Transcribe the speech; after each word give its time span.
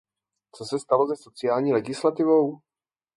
Co 0.55 0.65
se 0.65 0.79
stalo 0.79 1.07
se 1.07 1.23
sociální 1.23 1.73
legislativou? 1.73 2.59